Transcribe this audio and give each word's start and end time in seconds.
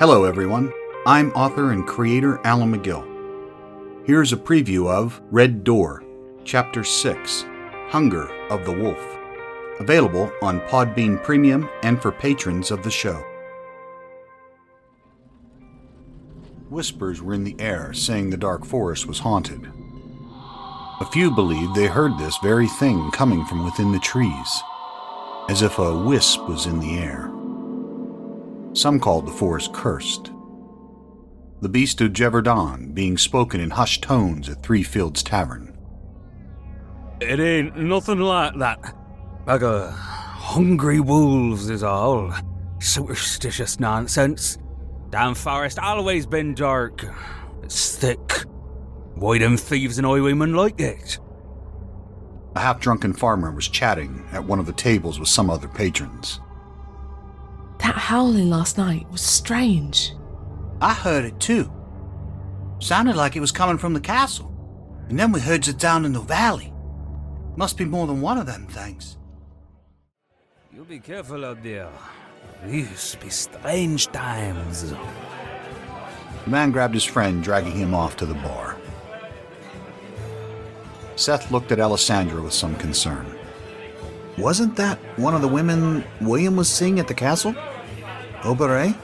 Hello, 0.00 0.24
everyone. 0.24 0.72
I'm 1.06 1.30
author 1.34 1.70
and 1.70 1.86
creator 1.86 2.40
Alan 2.42 2.74
McGill. 2.74 3.06
Here's 4.04 4.32
a 4.32 4.36
preview 4.36 4.90
of 4.90 5.22
Red 5.30 5.62
Door, 5.62 6.02
Chapter 6.42 6.82
6 6.82 7.44
Hunger 7.90 8.26
of 8.50 8.64
the 8.64 8.72
Wolf, 8.72 8.98
available 9.78 10.32
on 10.42 10.58
Podbean 10.62 11.22
Premium 11.22 11.70
and 11.84 12.02
for 12.02 12.10
patrons 12.10 12.72
of 12.72 12.82
the 12.82 12.90
show. 12.90 13.24
Whispers 16.68 17.22
were 17.22 17.34
in 17.34 17.44
the 17.44 17.54
air 17.60 17.92
saying 17.92 18.30
the 18.30 18.36
dark 18.36 18.64
forest 18.64 19.06
was 19.06 19.20
haunted. 19.20 19.70
A 21.00 21.06
few 21.12 21.30
believed 21.30 21.76
they 21.76 21.86
heard 21.86 22.18
this 22.18 22.36
very 22.42 22.66
thing 22.66 23.12
coming 23.12 23.44
from 23.44 23.64
within 23.64 23.92
the 23.92 24.00
trees, 24.00 24.62
as 25.48 25.62
if 25.62 25.78
a 25.78 25.96
wisp 25.96 26.48
was 26.48 26.66
in 26.66 26.80
the 26.80 26.98
air. 26.98 27.30
Some 28.74 28.98
called 28.98 29.26
the 29.26 29.32
forest 29.32 29.72
cursed. 29.72 30.32
The 31.60 31.68
beast 31.68 32.00
of 32.00 32.12
Gévaudan 32.12 32.92
being 32.92 33.16
spoken 33.16 33.60
in 33.60 33.70
hushed 33.70 34.02
tones 34.02 34.48
at 34.48 34.64
Three 34.64 34.82
Fields 34.82 35.22
Tavern. 35.22 35.78
It 37.20 37.38
ain't 37.38 37.76
nothing 37.76 38.18
like 38.18 38.58
that. 38.58 38.96
Like 39.46 39.62
a 39.62 39.92
hungry 39.92 40.98
wolves 40.98 41.70
is 41.70 41.84
all. 41.84 42.34
Superstitious 42.80 43.78
nonsense. 43.78 44.58
Damn 45.10 45.36
forest 45.36 45.78
always 45.78 46.26
been 46.26 46.54
dark. 46.54 47.04
It's 47.62 47.96
thick. 47.96 48.44
Why 49.14 49.38
them 49.38 49.56
thieves 49.56 49.98
and 49.98 50.06
highwaymen 50.06 50.54
like 50.54 50.80
it? 50.80 51.20
A 52.56 52.60
half 52.60 52.80
drunken 52.80 53.12
farmer 53.12 53.52
was 53.52 53.68
chatting 53.68 54.26
at 54.32 54.44
one 54.44 54.58
of 54.58 54.66
the 54.66 54.72
tables 54.72 55.20
with 55.20 55.28
some 55.28 55.48
other 55.48 55.68
patrons. 55.68 56.40
That 58.04 58.10
howling 58.10 58.50
last 58.50 58.76
night 58.76 59.10
was 59.10 59.22
strange. 59.22 60.12
I 60.82 60.92
heard 60.92 61.24
it 61.24 61.40
too. 61.40 61.72
Sounded 62.78 63.16
like 63.16 63.34
it 63.34 63.40
was 63.40 63.50
coming 63.50 63.78
from 63.78 63.94
the 63.94 64.00
castle. 64.00 64.52
And 65.08 65.18
then 65.18 65.32
we 65.32 65.40
heard 65.40 65.66
it 65.66 65.78
down 65.78 66.04
in 66.04 66.12
the 66.12 66.20
valley. 66.20 66.70
Must 67.56 67.78
be 67.78 67.86
more 67.86 68.06
than 68.06 68.20
one 68.20 68.36
of 68.36 68.44
them 68.44 68.66
things. 68.66 69.16
You 70.70 70.84
be 70.84 70.98
careful 70.98 71.46
out 71.46 71.62
there. 71.62 71.88
These 72.66 73.16
be 73.22 73.30
strange 73.30 74.08
times. 74.08 74.90
The 74.90 76.50
man 76.50 76.72
grabbed 76.72 76.92
his 76.92 77.04
friend, 77.04 77.42
dragging 77.42 77.72
him 77.72 77.94
off 77.94 78.18
to 78.18 78.26
the 78.26 78.34
bar. 78.34 78.76
Seth 81.16 81.50
looked 81.50 81.72
at 81.72 81.80
Alessandra 81.80 82.42
with 82.42 82.52
some 82.52 82.76
concern. 82.76 83.24
Wasn't 84.36 84.76
that 84.76 84.98
one 85.18 85.34
of 85.34 85.40
the 85.40 85.48
women 85.48 86.04
William 86.20 86.54
was 86.54 86.68
seeing 86.68 87.00
at 87.00 87.08
the 87.08 87.14
castle? 87.14 87.54
Obere? 88.44 88.94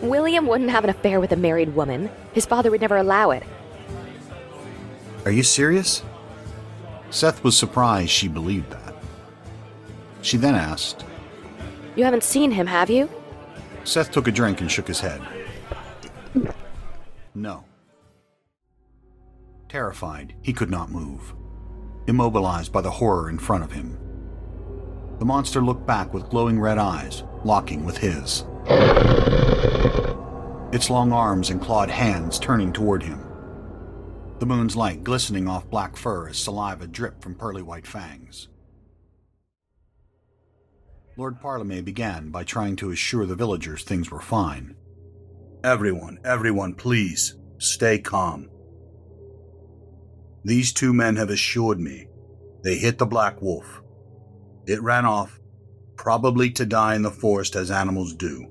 William 0.00 0.46
wouldn't 0.46 0.70
have 0.70 0.84
an 0.84 0.90
affair 0.90 1.20
with 1.20 1.32
a 1.32 1.36
married 1.36 1.74
woman. 1.74 2.10
His 2.32 2.44
father 2.44 2.70
would 2.70 2.80
never 2.80 2.96
allow 2.96 3.30
it. 3.30 3.44
Are 5.24 5.30
you 5.30 5.44
serious? 5.44 6.02
Seth 7.10 7.44
was 7.44 7.56
surprised 7.56 8.10
she 8.10 8.26
believed 8.26 8.70
that. 8.70 8.94
She 10.22 10.36
then 10.36 10.56
asked. 10.56 11.04
You 11.94 12.04
haven't 12.04 12.24
seen 12.24 12.50
him, 12.50 12.66
have 12.66 12.90
you? 12.90 13.08
Seth 13.84 14.10
took 14.10 14.26
a 14.26 14.32
drink 14.32 14.60
and 14.60 14.70
shook 14.70 14.88
his 14.88 15.00
head. 15.00 15.20
No. 17.34 17.64
Terrified, 19.68 20.34
he 20.42 20.52
could 20.52 20.70
not 20.70 20.90
move, 20.90 21.34
immobilized 22.06 22.72
by 22.72 22.80
the 22.80 22.90
horror 22.90 23.28
in 23.30 23.38
front 23.38 23.64
of 23.64 23.72
him. 23.72 23.98
The 25.22 25.26
monster 25.26 25.62
looked 25.62 25.86
back 25.86 26.12
with 26.12 26.30
glowing 26.30 26.58
red 26.58 26.78
eyes, 26.78 27.22
locking 27.44 27.84
with 27.84 27.96
his. 27.96 28.44
Its 30.72 30.90
long 30.90 31.12
arms 31.12 31.48
and 31.48 31.60
clawed 31.62 31.90
hands 31.90 32.40
turning 32.40 32.72
toward 32.72 33.04
him. 33.04 33.24
The 34.40 34.46
moon's 34.46 34.74
light 34.74 35.04
glistening 35.04 35.46
off 35.46 35.70
black 35.70 35.96
fur 35.96 36.28
as 36.28 36.38
saliva 36.38 36.88
dripped 36.88 37.22
from 37.22 37.36
pearly 37.36 37.62
white 37.62 37.86
fangs. 37.86 38.48
Lord 41.16 41.40
Parleme 41.40 41.84
began 41.84 42.30
by 42.30 42.42
trying 42.42 42.74
to 42.74 42.90
assure 42.90 43.24
the 43.24 43.36
villagers 43.36 43.84
things 43.84 44.10
were 44.10 44.20
fine. 44.20 44.74
Everyone, 45.62 46.18
everyone, 46.24 46.74
please, 46.74 47.36
stay 47.58 48.00
calm. 48.00 48.50
These 50.44 50.72
two 50.72 50.92
men 50.92 51.14
have 51.14 51.30
assured 51.30 51.78
me 51.78 52.08
they 52.64 52.74
hit 52.74 52.98
the 52.98 53.06
Black 53.06 53.40
Wolf. 53.40 53.82
It 54.66 54.82
ran 54.82 55.04
off, 55.04 55.40
probably 55.96 56.50
to 56.50 56.66
die 56.66 56.94
in 56.94 57.02
the 57.02 57.10
forest 57.10 57.56
as 57.56 57.70
animals 57.70 58.14
do. 58.14 58.46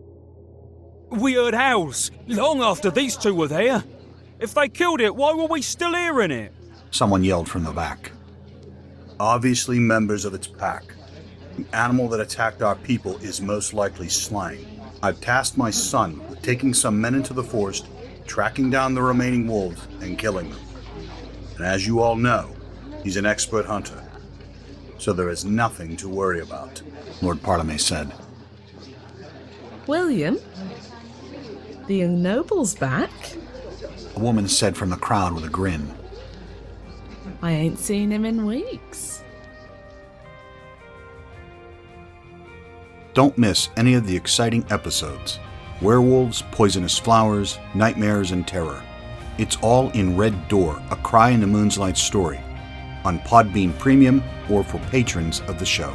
We 1.09 1.33
heard 1.33 1.53
howls 1.53 2.11
long 2.27 2.61
after 2.61 2.89
these 2.89 3.17
two 3.17 3.35
were 3.35 3.47
there. 3.47 3.83
If 4.39 4.53
they 4.53 4.69
killed 4.69 5.01
it, 5.01 5.15
why 5.15 5.33
were 5.33 5.45
we 5.45 5.61
still 5.61 5.93
hearing 5.93 6.31
it? 6.31 6.53
Someone 6.91 7.23
yelled 7.23 7.49
from 7.49 7.63
the 7.63 7.71
back. 7.71 8.11
Obviously, 9.19 9.79
members 9.79 10.25
of 10.25 10.33
its 10.33 10.47
pack. 10.47 10.95
The 11.57 11.75
animal 11.75 12.07
that 12.09 12.19
attacked 12.19 12.61
our 12.61 12.75
people 12.75 13.17
is 13.17 13.41
most 13.41 13.73
likely 13.73 14.09
slain. 14.09 14.65
I've 15.03 15.21
tasked 15.21 15.57
my 15.57 15.69
son 15.69 16.27
with 16.29 16.41
taking 16.41 16.73
some 16.73 16.99
men 16.99 17.15
into 17.15 17.33
the 17.33 17.43
forest, 17.43 17.87
tracking 18.25 18.69
down 18.69 18.93
the 18.93 19.01
remaining 19.01 19.47
wolves, 19.47 19.87
and 20.01 20.17
killing 20.17 20.49
them. 20.49 20.59
And 21.57 21.65
as 21.65 21.85
you 21.85 22.01
all 22.01 22.15
know, 22.15 22.55
he's 23.03 23.17
an 23.17 23.25
expert 23.25 23.65
hunter. 23.65 24.01
So 25.01 25.13
there 25.13 25.29
is 25.29 25.43
nothing 25.43 25.97
to 25.97 26.07
worry 26.07 26.41
about, 26.41 26.79
Lord 27.23 27.41
Parleme 27.41 27.79
said. 27.79 28.13
William? 29.87 30.37
The 31.87 31.95
young 31.95 32.21
noble's 32.21 32.75
back? 32.75 33.09
A 34.15 34.19
woman 34.19 34.47
said 34.47 34.77
from 34.77 34.91
the 34.91 34.97
crowd 34.97 35.33
with 35.33 35.43
a 35.43 35.49
grin. 35.49 35.91
I 37.41 37.49
ain't 37.49 37.79
seen 37.79 38.11
him 38.11 38.25
in 38.25 38.45
weeks. 38.45 39.23
Don't 43.15 43.35
miss 43.39 43.69
any 43.77 43.95
of 43.95 44.05
the 44.05 44.15
exciting 44.15 44.63
episodes 44.69 45.39
Werewolves, 45.81 46.43
Poisonous 46.51 46.99
Flowers, 46.99 47.57
Nightmares, 47.73 48.29
and 48.29 48.47
Terror. 48.47 48.83
It's 49.39 49.57
all 49.63 49.89
in 49.93 50.15
Red 50.15 50.47
Door, 50.47 50.79
a 50.91 50.95
Cry 50.97 51.31
in 51.31 51.41
the 51.41 51.47
Moon's 51.47 51.79
Light 51.79 51.97
story, 51.97 52.39
on 53.05 53.19
Podbean 53.19 53.77
Premium 53.77 54.23
or 54.49 54.63
for 54.63 54.79
patrons 54.89 55.41
of 55.41 55.59
the 55.59 55.65
show. 55.65 55.93